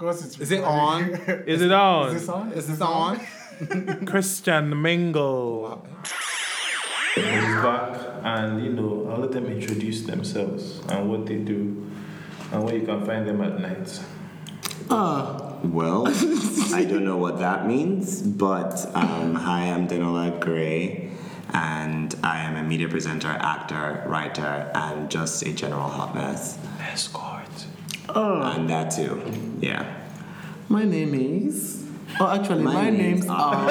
course, 0.00 0.24
it's 0.24 0.40
Is 0.40 0.50
it 0.50 0.64
on? 0.64 1.10
Is 1.46 1.60
it 1.60 1.70
on? 1.70 2.08
Is 2.08 2.20
this 2.20 2.28
on? 2.28 2.52
Is 2.52 2.66
this 2.66 2.80
on? 2.80 3.20
Christian 4.06 4.80
Mingle. 4.80 5.86
He's 7.14 7.24
back, 7.24 8.00
and 8.22 8.64
you 8.64 8.72
know, 8.72 9.08
I'll 9.10 9.18
let 9.18 9.32
them 9.32 9.46
introduce 9.46 10.02
themselves 10.02 10.80
and 10.88 11.10
what 11.10 11.26
they 11.26 11.36
do, 11.36 11.90
and 12.50 12.64
where 12.64 12.74
you 12.74 12.86
can 12.86 13.04
find 13.04 13.28
them 13.28 13.42
at 13.42 13.60
night. 13.60 14.00
Well, 14.88 16.06
I 16.72 16.86
don't 16.88 17.04
know 17.04 17.18
what 17.18 17.38
that 17.40 17.66
means, 17.66 18.22
but 18.22 18.86
um, 18.94 19.34
hi, 19.34 19.64
I'm 19.70 19.86
Denola 19.86 20.40
Grey, 20.40 21.10
and 21.52 22.14
I 22.22 22.40
am 22.40 22.56
a 22.56 22.62
media 22.62 22.88
presenter, 22.88 23.28
actor, 23.28 24.02
writer, 24.06 24.70
and 24.74 25.10
just 25.10 25.42
a 25.42 25.52
general 25.52 25.88
hot 25.88 26.14
mess. 26.14 26.56
Escort. 26.80 27.49
Oh. 28.14 28.42
And 28.42 28.68
that 28.68 28.90
too, 28.90 29.22
yeah. 29.60 29.96
My 30.68 30.84
name 30.84 31.14
is. 31.14 31.84
Oh, 32.18 32.28
actually, 32.28 32.62
My 32.64 32.74
my, 32.74 32.90
names 32.90 33.20
names 33.20 33.26
are 33.28 33.68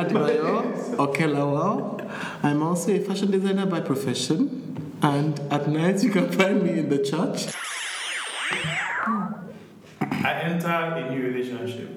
Adebayo 0.00 0.98
Oke-Lawal. 0.98 2.10
I'm 2.42 2.62
also 2.62 2.92
a 2.94 2.98
fashion 3.00 3.30
designer 3.30 3.66
by 3.66 3.80
profession, 3.80 4.96
and 5.02 5.38
at 5.50 5.68
night 5.68 6.02
you 6.02 6.10
can 6.10 6.30
find 6.32 6.62
me 6.62 6.78
in 6.78 6.88
the 6.88 6.98
church. 6.98 7.54
I 10.00 10.40
enter 10.44 10.68
a 10.68 11.10
new 11.10 11.22
relationship, 11.22 11.90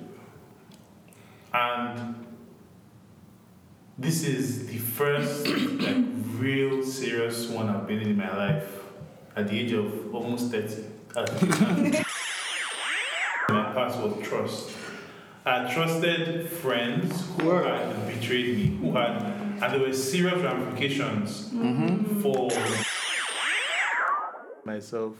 and 1.54 2.26
this 3.98 4.24
is 4.26 4.68
the 4.68 4.78
first 4.78 5.48
like 5.48 6.04
real 6.38 6.84
serious 6.84 7.48
one 7.48 7.70
I've 7.70 7.88
been 7.88 8.02
in 8.02 8.10
in 8.10 8.18
my 8.18 8.36
life 8.36 8.85
at 9.36 9.48
the 9.48 9.60
age 9.60 9.74
of 9.74 10.14
almost 10.14 10.52
thirty. 10.52 10.86
As 11.16 11.42
a 11.42 11.46
man. 11.46 12.06
my 13.50 13.72
past 13.74 14.00
was 14.00 14.28
trust. 14.28 14.72
I 15.46 15.72
trusted 15.72 16.50
friends 16.50 17.24
who 17.40 17.52
had 17.52 18.08
betrayed 18.08 18.58
me, 18.58 18.78
who 18.78 18.92
had, 18.94 19.22
and 19.22 19.62
there 19.62 19.80
were 19.80 19.94
serious 19.94 20.42
ramifications 20.42 21.50
for 22.22 22.50
myself. 24.66 25.14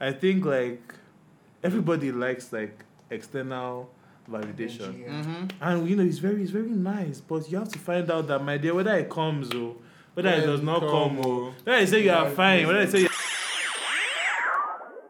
I 0.00 0.12
think 0.12 0.44
like 0.46 0.94
everybody 1.62 2.10
likes 2.10 2.52
like 2.52 2.84
external 3.10 3.90
validation, 4.30 5.06
mm-hmm. 5.06 5.46
and 5.60 5.88
you 5.88 5.96
know 5.96 6.02
it's 6.02 6.18
very 6.18 6.42
it's 6.42 6.50
very 6.50 6.70
nice. 6.70 7.20
But 7.20 7.50
you 7.50 7.58
have 7.58 7.68
to 7.68 7.78
find 7.78 8.10
out 8.10 8.28
that 8.28 8.42
my 8.42 8.56
dear, 8.56 8.74
whether 8.74 8.96
it 8.96 9.10
comes 9.10 9.54
or 9.54 9.76
whether 10.14 10.30
it 10.30 10.46
does 10.46 10.62
not 10.62 10.80
come, 10.80 10.90
come, 10.90 11.20
oh. 11.22 11.28
or 11.28 11.54
whether 11.64 11.78
I 11.78 11.84
say 11.84 12.04
you 12.04 12.10
are 12.10 12.30
fine, 12.30 12.66
whether 12.66 12.80
I 12.80 12.86
say 12.86 13.02
Have 13.02 13.31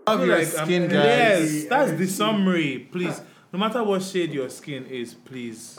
your 0.08 0.26
like 0.38 0.54
I'm- 0.58 0.66
skin, 0.66 0.88
guys. 0.88 1.54
Yes, 1.54 1.64
that's 1.68 1.92
the 1.92 2.06
summary. 2.06 2.88
Please, 2.90 3.20
no 3.52 3.58
matter 3.58 3.82
what 3.82 4.02
shade 4.02 4.32
your 4.32 4.48
skin 4.50 4.86
is, 4.86 5.14
please. 5.14 5.76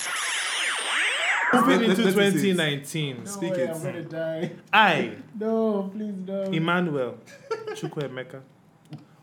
Moving 1.54 1.84
into 1.92 2.04
let- 2.04 2.16
let 2.16 2.34
me 2.34 2.40
see 2.40 2.50
it. 2.50 2.54
2019, 2.58 3.18
No 3.20 3.26
Speak 3.26 3.52
way, 3.54 3.62
it. 3.62 3.70
I'm 3.70 3.84
gonna 3.84 4.02
die. 4.04 4.52
I, 4.74 5.12
No, 5.40 5.92
please 5.94 6.14
no. 6.26 6.42
Emmanuel 6.52 7.18
Chukwuemeka, 7.76 8.42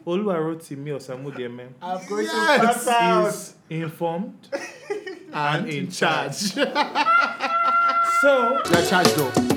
Oluwarotimi 0.07 0.91
Osamudieme, 0.93 1.69
I'm 1.83 2.07
going 2.09 2.27
Yes. 2.27 2.61
to 2.61 2.67
pass 2.67 2.87
out. 2.89 3.29
is 3.29 3.55
informed 3.69 4.49
And 5.33 5.65
and 5.65 5.69
in 5.69 5.85
in 5.87 5.91
charge. 5.91 6.55
So, 8.23 8.61
You're 8.71 8.85
charged 8.87 9.17
though. 9.17 9.50